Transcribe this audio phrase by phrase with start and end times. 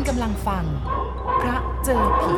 [0.00, 0.64] คุณกำลังฟัง
[1.40, 2.34] พระเจอผี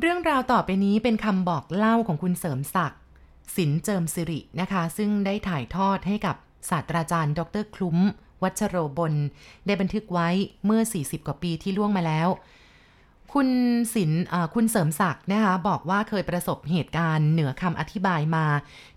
[0.00, 3.00] เรื่องราวต่อไปนี้เป็นคำบอกเล่าของคุณเสริมศักดิ์
[3.56, 6.36] สินเจิมสิรินะคะ ซึ่งได้ถ่ายทอดให้กับ
[6.70, 7.98] ศาสตราจารย์ ดรคลุ้ม
[8.42, 9.14] วัชโรบล
[9.66, 10.28] ได้บันทึกไว้
[10.66, 12.28] เมื่อ 40 กว่าปีที่ล่วงมาแล้ว
[13.32, 13.48] คุณ
[13.94, 18.46] ศิลป์เอ่อคุณเสริมศักดิ์นะคะบอกว่าเคยประสบเหตุการณ์เหนือคำอธิบายมา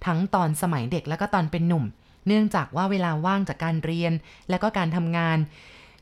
[0.06, 1.86] ทั้งตอนสมัยเด็กและก็ตอนเป็นหนุ่ม
[2.28, 4.14] เนื่องจากว่าเวลาว่างจากการเรียน
[4.50, 5.38] และก็การทำงาน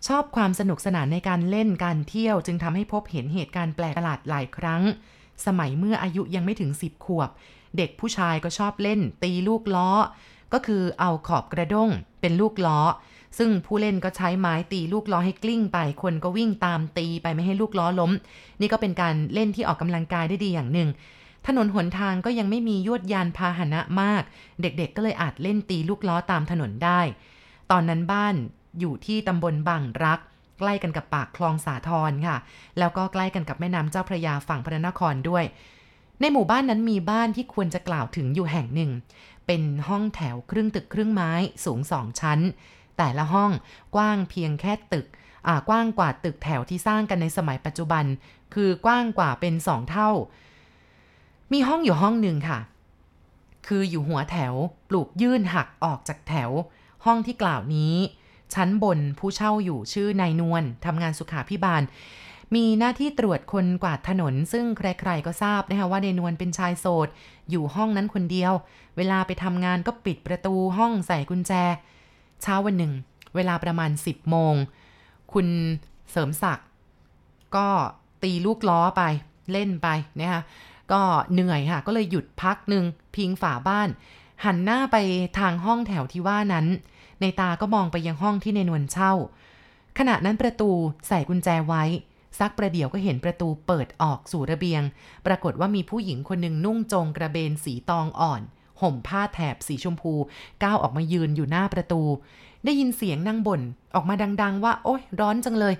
[0.07, 4.81] ชอบความสนุกสนานในการเล่นการเที่ยว จึงทำให้พบเห็นเหตุการณ์แปลกประหลาดหลายครั้ง
[5.45, 7.29] สมัยเมื่ออายุยังไม่ถึง 10 ขวบ
[7.77, 9.89] เด็กผู้ชายก็ชอบเล่น ตีลูกล้อ
[10.53, 11.89] ก็คือเอาขอบกระด้ง
[12.21, 12.79] เป็นลูกล้อ
[13.37, 18.11] ซึ่งผู้เล่นก็ใช้ไม้ตีลูกล้อให้กลิ้งไป คนก็วิ่งตามตีไปไม่ให้ลูกล้อล้ม
[18.61, 20.89] นี่ก็เป็นการเล่นที่ออกกำลังกายได้ดีอย่างหนึ่ง
[21.47, 24.23] ถนนหนทางก็ยังไม่มียวดยานพาหนะมาก
[24.61, 27.01] เด็กๆก็เลยอาจเล่นตีลูกล้อตามถนนได้
[27.71, 28.35] ตอนนั้นบ้าน
[28.79, 30.19] อยู่ที่ตำบลบางรัก
[30.59, 32.37] ใกล้กันกับปากคลองสาทรค่ะ
[32.79, 35.43] แล้วก็ใกล้กันกับแม่น้ำเจ้าพระยาฝั่งพระนครด้วย
[36.19, 38.91] ในหมู่บ้านนั้นมีบ้านที่ควรจะกล่าวถึงอยู่แห่งหนึ่ง
[39.47, 41.31] เป็นห้องแถวครึ่งตึกครึ่งไม้
[41.65, 42.39] สูงสองชั้น
[42.97, 43.51] แต่ละห้อง
[43.95, 45.05] กว้างเพียงแค่ตึก
[45.47, 48.05] อ่ากว้างกว่าตึกแถวที่สร้างกันในสมัยปัจจุบัน
[48.53, 50.09] คือกว้างกว่าเป็นสองเท่า
[51.53, 52.59] มีห้องอยู่ห้องหนึ่งค่ะ
[53.67, 54.53] คืออยู่หัวแถว
[54.89, 56.51] ปลูกยื่นหักออกจากแถว
[57.05, 57.95] ห้องที่กล่าวนี้
[58.53, 61.81] ชั้นบนผู้เช่าอยู่ชื่อนายนวลทำงานสุขาพิบาล
[62.55, 67.07] มีหน้าที่ตรวจคนกวาดถนน ซึ่งใครๆก็ทราบนะคะว่านายนวลเป็นชายโสด
[67.49, 68.53] อยู่ห้องนั้นคนเดียว
[68.97, 71.53] เวลาไปทำงานก็ปิดประตูห้องใส่กุญแจ
[72.43, 72.93] เช้าวันหนึ่ง
[73.35, 74.55] เวลาประมาณ 10 โมง
[75.33, 75.47] คุณ
[76.11, 76.67] เสริมศักดิ์
[77.55, 77.67] ก็
[78.23, 79.03] ตีลูกล้อไป
[79.51, 79.87] เล่นไป
[80.19, 80.41] นะคะ
[80.91, 82.83] ก็เหนื่อยค่ะ ก็เลยหยุดพักหนึ่ง
[83.15, 83.89] พิงฝาบ้าน
[84.45, 84.97] หันหน้าไป
[85.39, 86.65] ทางห้องแถวที่ว่านั้น
[87.21, 89.13] ในตาก็มองไปยังห้องที่ในนวลเช่า
[89.97, 90.71] ขณะนั้นประตู
[91.07, 91.83] ใส่กุญแจไว้
[92.39, 94.81] สักประเดี๋ยวก็เห็นประตูเปิดออกสู่ระเบียง
[95.25, 98.41] ปรากฏว่ามีผู้หญิงคนหนึ่งนุ่งจงกระเบนสีตองอ่อน
[98.83, 100.13] ห่มผ้าแถบสีชมพู
[100.63, 102.01] ก้าวออกมายืนอยู่หน้าประตู
[102.65, 103.61] ได้ยินเสียงนางบ่น
[103.95, 105.75] ออกมาดัง ๆ ว่า โอ๊ยร้อนจังเลย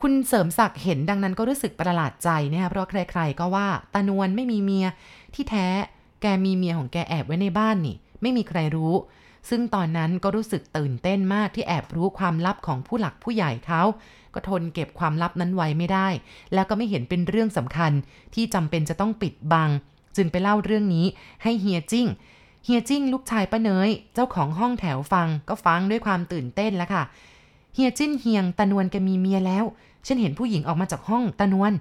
[0.00, 4.86] คุณเสริมศักดิ์เห็นดังนั้นก็รู้สึกประหลาดใจนะคะเพราะใครๆก็ว่าตานวลไม่มีเมีย
[5.34, 5.66] ที่แท้
[6.22, 8.94] แกมีเมียของแกแอบไว้ในบ้านนี่ ไม่มีใครรู้
[9.50, 13.82] ซึ่งตอนนั้นก็รู้สึกตื่นเต้นมากที่แอบรู้ความลับของผู้หลักผู้ใหญ่เขา
[14.34, 16.08] ก็ทนเก็บความลับนั้นไว้ไม่ได้
[16.54, 17.92] แล้วก็ไม่เห็นเป็นเรื่องสำคัญ
[18.34, 19.70] ที่จำเป็นจะต้องปิดบัง
[20.16, 21.06] จึงไปเล่าเรื่องนี้
[21.42, 22.06] ให้เฮียจิ้ง
[22.64, 27.02] เฮียจิ้งลูกชายป้าเนยเจ้าของห้องแถวฟังก็ฟังด้วยความตื่นเต้นแล้วค่ะ
[27.74, 29.64] เฮียจิ้นเฮียงตานวลแกมีเมียแล้ว
[30.06, 31.72] ฉันเห็นผู้หญิงออกมาจากห้องตานวล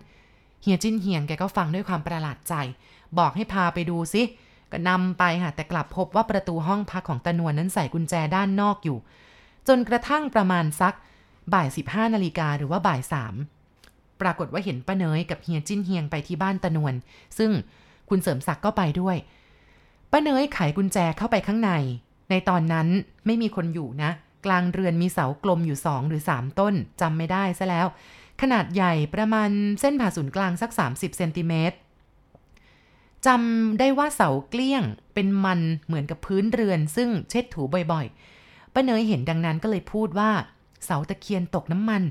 [0.62, 2.53] เฮียจิ้นเฮียงแกก็ฟังด้วยความประหลาดใจ
[3.18, 4.24] บอกให้พาไปดูซิ
[4.72, 8.98] ก็นำไปค่ะแต่กลับพบว่าประตูห้องพักของตานวลนั้นใส่กุญแจด้านนอกอยู่
[9.68, 10.94] จนกระทั่งประมาณสัก
[11.53, 13.36] บ่าย 15นาฬิกาหรือว่าบ่ายสาม
[14.22, 16.94] ปรากฏว่าเห็นป้าเนยกับเฮียจิ้นเฮียงไปที่บ้านตานวล
[17.38, 17.52] ซึ่ง
[18.11, 19.17] คุณเสริมศักดิ์ก็ไปด้วย
[20.11, 21.72] ป้าเนยไขกุญแจเข้าไปข้างใน
[22.29, 22.88] ในตอนนั้น
[23.25, 24.11] ไม่มีคนอยู่นะ
[24.45, 27.88] กลางเรือนมีเสากลมอยู่สองหรือ3ต้นจำไม่ได้ซะแล้ว
[28.41, 31.77] ขนาดใหญ่ประมาณเส้นผ่าศูนย์กลางสัก 30เซนติเมตร
[33.25, 34.83] จำได้ว่าเสาเกลี้ยง
[35.13, 37.61] เป็นมันเหมือนกับพื้นเรือน ซึ่งเช็ดถู
[37.91, 40.31] บ่อยๆป้าเนยเห็นดังนั้นก็เลยพูดว่า
[40.85, 42.03] เสาตะเคียนตกน้ำมัน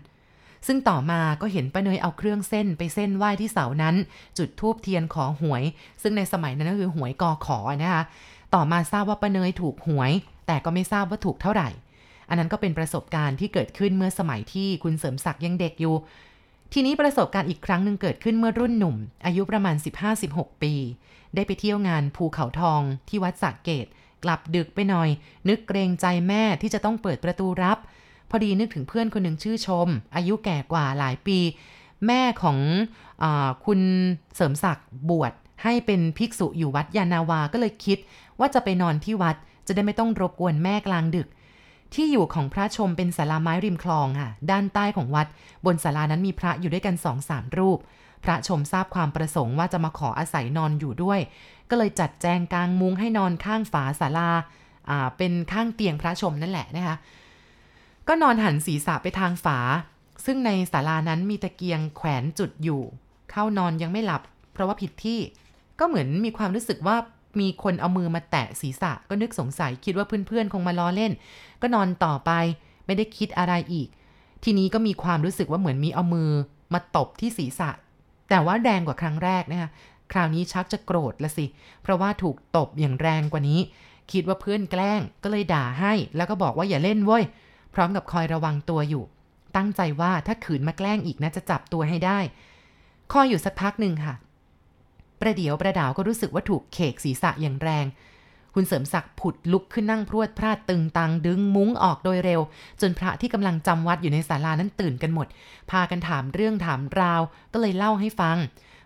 [0.66, 3.94] ซึ่งต่อมาก็เห็นป้าเนยเอาเครื่องเส้นไปเส้นไหว้ที่เสานั้น
[4.38, 5.62] จุดทูบเทียนขอหวย
[6.02, 8.04] ซึ่งในสมัยนั้นก็คือหวยกอขอนะคะ
[8.54, 10.12] ต่อมาทราบว่าป้าเนยถูกหวย
[10.46, 11.68] แต่ก็ไม่ทราบว่าถูกเท่าไหร่
[12.28, 15.94] อันนั้นก็เป็นประสบการณ์ที่เกิดขึ้นเมื่อสมัยที่คุณเสริมศักดิ์ยังเด็กอยู่
[16.72, 18.96] ทีนี้ประสบการณ์อีกครั้งหนึ่งเกิดขึ้นเมื่อรุ่นหนุ่ม
[19.26, 19.76] อายุประมาณ
[20.18, 20.74] 15-16 ปี
[21.34, 23.86] ได้ไปเที่ยวงานภูเขาทองที่วัดสระเกต
[24.24, 25.08] กลับดึกไปหน่อย
[25.48, 27.78] นึกเกรงใจแม่ที่จะต้องเปิดประตูรับ
[28.30, 31.38] พอดีนึกถึงเพื่อนคนหนึ่งชื่อชม อายุแก่กว่าหลายปี
[32.06, 32.58] แม่ของ
[33.22, 33.24] อ
[33.64, 33.80] คุณ
[34.34, 35.32] เสริมศักดิ์บวช
[35.62, 37.98] ให้เป็นภิกษุอยู่วัดยานาวาก็เลยคิด
[38.38, 41.28] ว่าจะไปนอนที่วัดจะได้ไม่ต้องรบกวนแม่กลางดึก
[41.94, 45.26] ที่อยู่ของพระชมเป็นศาลาไม้ริมคลองค่ะ ด้านใต้ของวัด
[45.66, 47.78] บนศาลานั้นมีพระอยู่ด้วยกันสองสามรูป
[48.24, 51.20] พระชมทราบความประสงค์ว่าจะมาขออาศัยนอนอยู่ด้วย
[51.70, 54.30] ก็เลยจัดแจงกลางมุ้งให้นอนข้างฝาศาลา
[54.90, 56.96] อ่า เป็นข้างเตียงพระชมนั่นแหละนะคะ
[58.08, 59.58] ก็นอนหันศีรษะไปทางฝา
[60.24, 62.82] ซึ่งในศาลานั้นมีตะเกียงแขวนจุดอยู่
[63.30, 65.20] เข้านอนยังไม่หลับ เพราะว่าผิดที่
[65.78, 66.96] ก็เหมือนมีความรู้สึกว่า
[67.40, 71.12] มีคนเอามือมาแตะศีรษะ ก็นึกสงสัยคิดว่าเพื่อนๆ คงมาล้อเล่น
[71.62, 72.30] ก็นอนต่อไป
[72.86, 73.88] ไม่ได้คิดอะไรอีก
[74.44, 76.30] ทีนี้ก็มีความรู้สึกว่าเหมือนมีเอามือ
[76.72, 77.70] มาตบที่ศีรษะ
[78.28, 79.70] แต่ว่าแรงกว่าครั้งแรกนะคะ
[80.12, 81.46] คราวนี้ชักจะโกรธละสิ
[81.82, 83.60] เพราะว่าถูกตบอย่างแรงกว่านี้
[84.12, 87.24] คิดว่าเพื่อนแกล้งก็เลยด่าให้ แล้วก็บอกว่าอย่าเล่นเว้ย
[87.74, 89.04] พร้อมกับคอยระวังตัวอยู่
[89.56, 92.18] ตั้งใจว่าถ้าขืนมาแกล้งอีกนะจะจับตัวให้ได้
[93.12, 94.14] คอยอยู่สักพักหนึ่งค่ะ
[95.20, 97.86] ประเดี๋ยวประดาวก็รู้สึกว่าถูกเขกศีรษะอย่างแรง
[98.54, 102.40] คุณเสริมศักดิ์ผุดลุกขึ้นนั่งพรวดพลาดตึงตังดึงมุ้งออกโดยเร็ว
[102.80, 105.26] จนพระที่กำลังจำวัดอยู่ในศาลานั้นตื่นกันหมด
[105.70, 108.36] พากันถามเรื่องถามราว ก็เลยเล่าให้ฟัง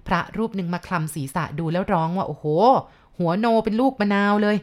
[0.09, 2.45] พระรูปหนึ่งมาคลำศีรษะดูแล้วร้องว่าโอ้โห
[3.19, 4.57] หัวโนเป็นลูกมะนาวเลย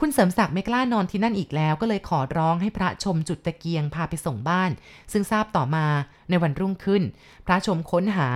[0.00, 4.70] คุณเสริมศักดิ์ไม่กล้านอนที่นั่นอีกแล้ว ก็เลยขอร้องให้พระชมจุดตะเกียงพาไปส่งบ้าน
[5.12, 5.86] ซึ่งทราบต่อมา
[6.30, 7.02] ในวันรุ่งขึ้น
[7.46, 8.28] พระชมค้นหา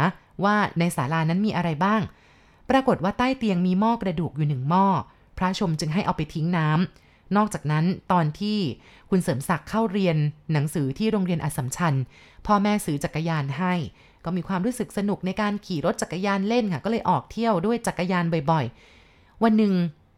[0.45, 2.01] ว่าในศาลานั้นมีอะไรบ้าง
[2.71, 4.87] ปรากฏว่าใต้เตียงมีหม้อกระดูกอยู่หนึ่งหม้อ
[5.39, 8.59] พระชมจึงให้เอาไปทิ้งน้ำนอกจากนั้นตอนที่
[9.11, 10.17] คุณเสริมศักดิ์เข้าเรียน
[10.53, 11.95] หนังสือที่โรงเรียนอัสมชัญ
[12.47, 13.75] พ่อแม่ซื้อจักรยานให้
[14.25, 19.75] ก็มีความรู้สึกสนุกในการขี่รถจักรยานเล่นค่ะ ก็เลยออกเที่ยวด้วยจักรยานบ่อยๆ วันหนึ่ง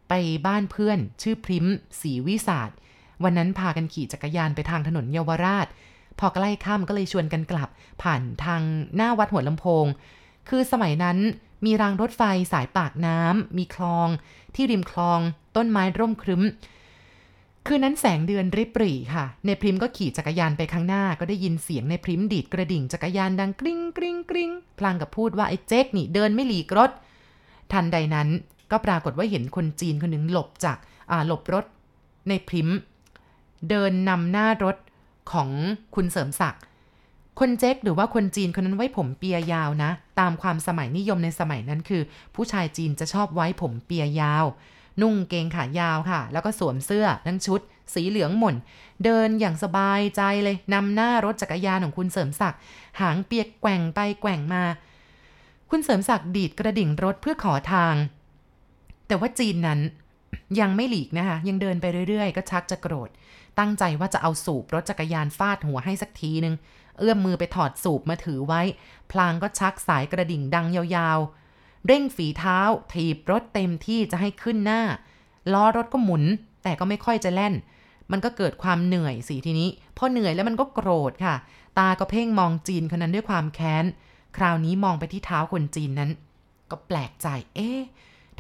[0.09, 0.13] ไป
[0.47, 1.67] บ้านเพื่อน ชื่อพริม
[2.01, 2.71] สีวิสาด
[3.25, 5.67] วันนั้นพากันขี่จักรยานไปทางถนนเยาวราช
[6.19, 7.69] พอใกล้ค่ำก็เลยชวนกันกลับ
[8.03, 8.63] ผ่านทาง
[8.97, 9.87] หน้าวัดหัวลำโพง
[10.49, 11.19] คือสมัยนั้น
[11.65, 12.23] มีรางรถไฟ
[12.53, 14.09] สายปากน้ำมีคลอง
[14.55, 15.21] ที่ริมคลอง
[15.57, 16.43] ต้นไม้ร่มครึ้ม
[17.67, 26.91] คืนนั้นแสงเดือนริบหรี่ค่ะ ในพริมก็ขี่จักรยานไปข้างหน้า ก็ได้ยินเสียงในพริมดีดกระดิ่งจักรยานดังกริ้งกริ้งกริ้งพลางกับพูดว่าไอ้เจ๊กนี่เดินไม่หลีกรถ
[27.73, 28.29] ทันใดนั้น
[28.71, 30.79] ก็ปรากฏว่าเห็นคนจีนคนหนึ่งหลบจาก
[31.27, 31.65] หลบรถ
[32.29, 32.69] ในพริม
[33.69, 34.77] เดินนำหน้ารถ
[35.33, 35.51] ของ
[35.95, 36.63] คุณเสริมศักดิ์
[37.41, 39.91] คนเจ๊กหรือว่าคนจีนคนนั้นไว้ผมเปียยาวนะ
[40.21, 42.03] ตามความสมัยนิยมในสมัยนั้นคือ
[42.35, 44.45] ผู้ชายจีนจะชอบไว้ผมเปียยาว
[45.03, 47.61] นุ่งเกงขายาวค่ะ แล้วก็สวมเสื้อทั้งชุด
[47.95, 48.57] สีเหลืองหม่น
[49.05, 52.61] เดินอย่างสบายใจเลยนำหน้ารถจักรยานของคุณเสริมศักดิ์
[53.01, 54.63] หางเปียกแกว่งไปแกว่งมา
[55.71, 57.95] คุณเสริมศักดิ์ดีดกระดิ่งรถเพื่อขอทาง
[59.07, 59.81] แต่ว่าจีนนั้น
[60.61, 63.11] ยังไม่หลีกนะคะ ยังเดินไปเรื่อยๆ ก็ชักจะโกรธ
[63.59, 66.55] ตั้งใจว่าจะเอาสูบรถจักรยานฟาดหัวให้สักทีนึง
[66.99, 68.63] เอื้อมมือไปถอดสูบมาถือไว้
[69.11, 72.59] พลางก็ชักสายกระดิ่งดังยาวๆ เร่งฝีเท้า
[72.93, 74.83] ถีบรถเต็มที่จะให้ขึ้นหน้า
[75.53, 76.25] ล้อรถก็หมุน
[76.63, 77.55] แต่ก็ไม่ค่อยจะแล่น
[78.13, 81.35] มันก็เกิดความเหนื่อยสิทีนี้ พอเหนื่อยแล้วมันก็โกรธค่ะ
[81.79, 83.85] ตาก็เพ่งมองจีนคนนั้นด้วยความแค้น
[84.37, 86.11] คราวนี้มองไปที่เท้าคนจีนนั้น
[86.71, 87.81] ก็แปลกใจ เอ๊ะ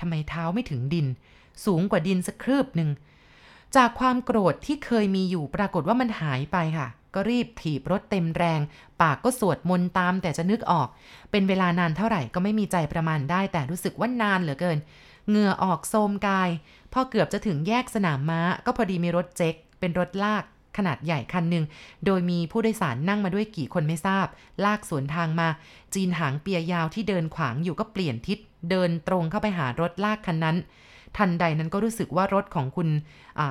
[0.00, 1.06] ทำไมเท้าไม่ถึงดิน
[1.64, 2.90] สูงกว่าดินสักครืบหนึ่ง
[3.76, 8.60] จากความโกรธที่เคยมีอยู่ปรากฏว่ามันหายไปค่ะ ก็รีบถีบรถเต็มแรง
[9.00, 10.88] ปากก็สวดมนต์ตามแต่จะนึกออก
[11.30, 14.78] เป็นเวลานานเท่าไหร่ก็ไม่มีใจประมาณได้ แต่รู้สึกว่านานเหลือเกิน
[15.28, 16.50] เหงื่อออกโทมกาย
[16.92, 20.44] พอเกือบจะถึงแยกสนามม้า ก็พอดีมีรถเจ็กเป็นรถลาก
[20.76, 21.64] ขนาดใหญ่คันหนึ่ง
[22.06, 24.26] โดยมีผู้โดยสารนั่งมาด้วยกี่คนไม่ทราบ
[24.64, 25.48] ลากสวนทางมา
[25.94, 28.38] จีนหางเปียยาวที่เดินขวางอยู่ก็เปลี่ยนทิศ
[28.70, 30.56] เดินตรงเข้าไปหารถลากคันนั้น
[31.16, 32.88] ทันใดนั้นก็รู้สึกว่ารถของคุณ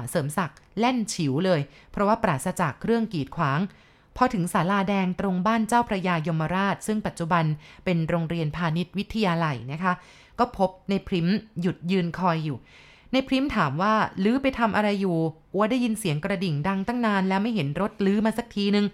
[0.09, 1.61] เสริมศักดิ์แล่นฉิวเลย
[1.91, 3.59] เพราะว่าปราศจากเครื่องกีดขวาง
[4.17, 7.45] พอถึงศาลาแดงตรงบ้านเจ้าพระยายมราช ซึ่งปัจจุบัน
[7.85, 9.93] เป็นโรงเรียนพาณิชย์วิทยาลัยนะคะ
[10.39, 11.27] ก็พบในพริม
[11.61, 12.57] หยุดยืนคอยอยู่
[13.11, 13.93] ในพริมถามว่า
[14.23, 15.17] ลื้อไปทำอะไรอยู่
[15.53, 18.85] อัวได้ยินเสียงกระดิ่งดังตั้งนานแล้วไม่เห็นรถลื้อมาสักทีนึง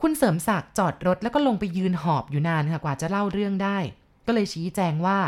[0.00, 3.78] คุณเสริมศักดิ์จอดรถแล้วก็ลงไปยืนหอบอยู่นานค่ะกว่าจะเล่าเรื่องได้
[4.26, 5.18] ก็เลยชี้แจงว่า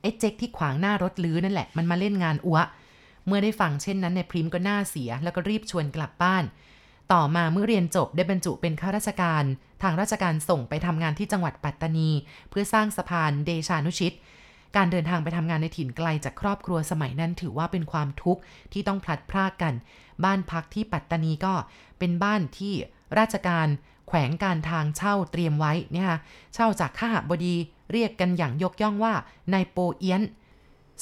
[0.00, 2.58] ไอ้เจ๊กที่ขวางหน้ารถลื้อนั่นแหละมันมาเล่นงานอัว
[3.26, 6.44] เมื่อได้ฟังเช่นนั้นในพริมก็น่าเสีย แล้วก็รีบชวนกลับบ้าน
[7.12, 9.44] ต่อมาเมื่อเรียนจบได้บรรจุเป็นข้าราชการ
[9.82, 12.10] ทางราชการส่งไปทำงานที่จังหวัดปัตตานี
[12.50, 14.12] เพื่อสร้างสะพานเดชานุชิต
[14.76, 18.40] การเดินทางไปทำงานในถิ่นไกลจากครอบครัวสมัยนั้นถือว่าเป็นความทุกข์
[18.72, 19.74] ที่ต้องพลัดพรากกัน
[20.24, 21.54] บ้านพักที่ปัตตานีก็
[21.98, 22.74] เป็นบ้านที่
[23.18, 23.66] ราชการ
[24.08, 26.18] แขวงการทางเช่าเตรียมไว้เนี่ยค่ะ
[26.54, 27.54] เช่าจากข้าบดี
[27.92, 29.14] เรียกกันอย่างยกย่องว่า
[29.52, 30.22] นายโปเอียน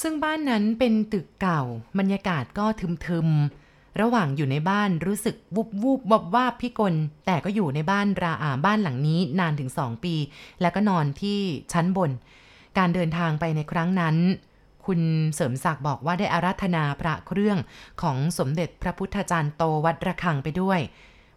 [0.02, 1.62] ซึ่งบ้านนั้นเป็นตึกเก่า
[1.98, 2.66] บรรยากาศก็
[3.06, 6.94] ทึมๆ ระหว่างอยู่ในบ้านรู้สึกวุบวูบวับวาบพิกล
[7.26, 10.14] แต่ก็อยู่ในบ้านราอาบ้านหลังนี้นานถึงสองปี
[10.60, 11.38] แล้วก็นอนที่
[11.72, 12.10] ชั้นบน
[12.78, 14.16] การเดินทางไปในครั้งนั้น
[14.86, 15.00] คุณ
[15.34, 17.58] เสริมศักดิ์บอกว่าได้อาราธนาพระเครื่อง
[18.02, 20.80] ของสมเด็จพระพุทธจารย์โตวัดระฆังไปด้วย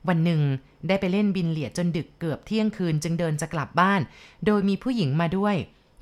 [0.08, 0.42] วันหนึ่ง
[0.88, 4.02] ได้ไปเล่นบินเหลียดจนดึกเกือบเที่ยงคืนจึงเดินจะกลับบ้าน
[4.46, 5.56] โดยมีผู้หญิงมาด้วย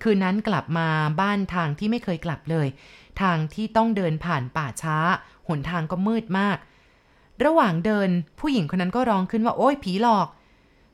[0.03, 0.87] คืนนั้นกลับมา
[1.21, 2.67] บ้านทางที่ไม่เคยกลับเลย
[3.21, 4.97] ทางที่ต้องเดินผ่านป่าช้า
[5.47, 6.57] หนทางก็มืดมาก
[7.45, 8.09] ระหว่างเดิน
[8.39, 10.27] ผู้หญิงคนนั้นก็ร้องขึ้นว่าโอ้ยผีหลอก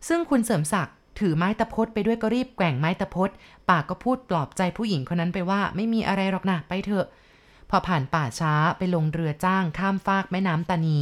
[0.07, 3.29] ซึ่งคุณเสริมศักดิ์ ถือไม้ตะพดไปด้วยก็รีบแกว่งไม้ตะพด
[3.69, 7.05] ปากก็พูดปลอบใจผู้หญิงคนนั้นไปว่าไม่มีอะไรหรอกนะไปเถอะ
[7.69, 10.99] พอผ่านป่าช้าไปลงเรือจ้างข้ามฟากแม่น้ำตานี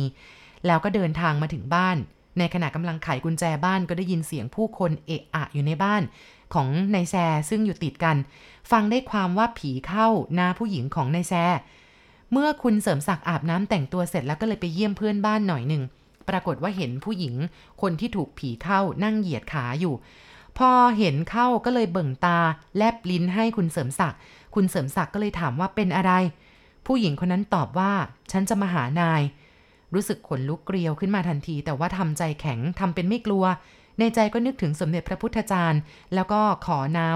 [0.66, 1.98] แล้วก็เดินทางมาถึงบ้าน
[2.38, 6.02] ในขณะกำลังไขกุญแจบ้านก็ได้ยินเสียงผู้คนเอะอะอยู่ในบ้าน
[6.54, 7.16] ของนายแซ
[7.50, 8.18] ซึ่งอยู่ติดกัน
[8.72, 11.34] ฟังได้ความว่าผีเข้าหน้าผู้หญิงของนายแซ
[12.32, 15.84] เมื่อคุณเสริมศักดิ์อาบน้ำแต่งตัวเสร็จแล้วก็เลยไปเยี่ยมเพื่อนบ้านหน่อยหนึ่ง
[16.30, 17.36] ปรากฏว่าเห็นผู้หญิง
[17.82, 19.96] คนที่ถูกผีเข้านั่งเหยียดขาอยู่
[20.58, 22.40] พอเห็นเข้าก็เลยเบิ่งตา
[22.78, 24.20] แลบลิ้นให้คุณเสริมศักดิ์
[24.56, 26.12] คุณเสริมศักดิ์ก็เลยถามว่าเป็นอะไร
[26.86, 27.92] ผู้หญิงคนนั้นตอบว่า
[28.32, 29.22] ฉันจะมาหานาย
[29.94, 33.46] รู้สึกขนลุกเกลียวขึ้นมาทันที แต่ว่าทำใจแข็งทำเป็นไม่กลัว
[34.00, 35.82] ในใจก็นึกถึงสมเด็จพระพุทธจารย์
[36.16, 37.10] แล้วก็ขอน้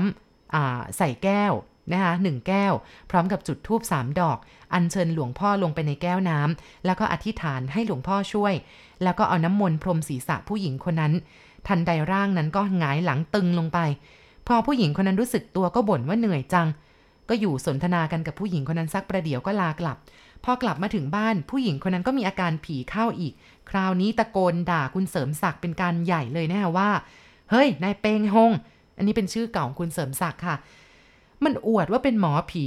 [0.43, 1.53] ำใส่แก้ว
[1.93, 2.73] นะคะหนึ่งแก้ว
[3.09, 4.37] พร้อมกับจุดทูบสามดอก
[4.73, 8.53] อัญเชิญหลวงพ่อลงไปในแก้วน้ำแล้วก็อธิษฐานให้หลวงพ่อช่วย
[9.03, 11.13] แล้วก็เอาน้ำมนต์พรมศีรษะผู้หญิงคนนั้น
[11.67, 13.79] ทันใดร่างนั้นก็หงายหลังตึงลงไป
[14.47, 16.67] พอผู้หญิงคนนั้นรู้สึกตัวก็บ่นว่าเหนื่อยจัง
[17.29, 19.97] ก็อยู่สนทนากันกับผู้หญิงคนนั้นสักประเดี๋ยวก็ลากลับ
[20.43, 23.33] พอกลับมาถึงบ้าน ผู้หญิงคนนั้นก็มีอาการผีเข้าอีก
[23.71, 26.89] คราวนี้ตะโกนด่าคุณเสริมศักดิ์เป็นการใหญ่เลยนะคะว่า
[27.51, 28.51] เฮ้ยนายเปงฮง
[28.97, 30.55] อันนี้เป็นชื่อเก่าของคุณเสริมศักดิ์ค่ะ
[31.43, 32.65] มันอวดว่าเป็นหมอผี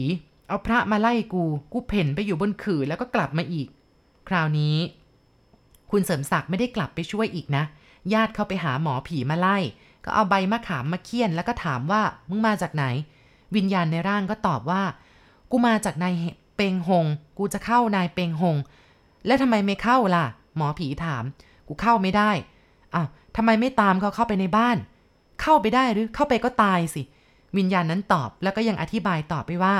[0.49, 3.69] เอาพระมาไล่กู กูเพ่นไปอยู่บนขื่อแล้วก็กลับมาอีก
[4.29, 4.76] คราวนี้
[5.91, 7.64] คุณเสริมศักดิ์ไม่ได้กลับไปช่วยอีกนะ
[8.12, 9.59] ญาติเขาไปหาหมอผีมาไล่
[10.05, 12.85] ก็เอาใบมะขามมาเคี่ยนแล้วก็ถามว่ามึงมาจากไหน
[13.57, 14.83] วิญญาณในร่างก็ตอบว่า
[15.50, 16.14] กูมาจากนาย
[16.57, 17.07] เปงหง
[17.38, 18.57] กูจะเข้านายเปงหง
[19.26, 20.25] แล้วทำไมไม่เข้าล่ะ
[20.57, 21.25] หมอผีถาม
[21.69, 22.31] กูเข้าไม่ได้
[22.95, 24.76] อ้าวทำไมไม่ตามเขาเข้าไปในบ้าน
[25.43, 27.02] เข้าไปได้หรือเข้าไปก็ตายสิ
[27.57, 29.75] วิญญาณนั้นตอบแล้วก็ยังอธิบายต่อไปว่า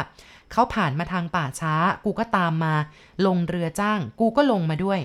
[0.53, 1.75] เขาผ่านมาทางป่าช้า
[2.05, 2.75] กูก็ตามมา
[3.27, 5.01] ลงเรือจ้าง กูก็ลงมาด้วย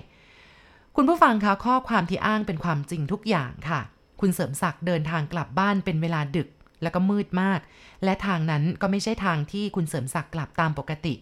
[0.96, 3.82] คุณผู้ฟังคะข้อความที่อ้างเป็นความจริงทุกอย่างค่ะ
[4.22, 6.48] คุณเสริมศักดิ์เดินทางกลับบ้านเป็นเวลาดึก
[6.82, 7.60] แล้วก็มืดมาก
[8.04, 11.14] และทางนั้นก็ไม่ใช่ทางที่คุณเสริมศักดิ์กลับตามปกติ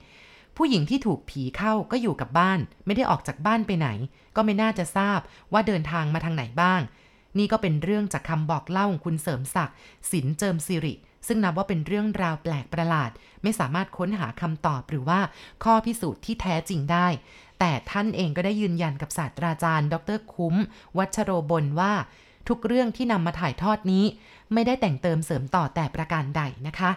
[0.58, 3.90] ผู้หญิงที่ถูกผีเข้าก็อยู่กับบ้าน ไม่ได้ออกจากบ้านไปไหน
[4.36, 5.20] ก็ไม่น่าจะทราบ
[5.54, 6.82] ว่าเดินทางมาทางไหนบ้าง
[7.38, 9.76] นี่ก็เป็นเรื่องจากคำบอกเล่าของคุณเสริมศักดิ์
[10.12, 10.94] สินเจิมสิริ
[11.28, 13.12] ซึ่งนับว่าเป็นเรื่องราวแปลกประหลาด
[13.44, 15.20] ไม่สามารถค้นหาคำตอบหรือว่า
[15.64, 17.08] ข้อพิสูจน์ที่แท้จริงได้
[17.60, 20.56] แต่ท่านเองก็ได้ยืนยันกับศาสตราจารย์ ดรคุ้ม
[20.98, 21.94] วัชโรบลว่า
[22.48, 24.06] ทุกเรื่องที่นำมาถ่ายทอดนี้
[24.54, 26.92] ไม่ได้แต่งเติมเสริมต่อแต่ประการใดนะคะ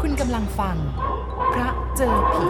[0.00, 0.76] คุณกำลังฟัง
[1.52, 2.48] พระเจอผี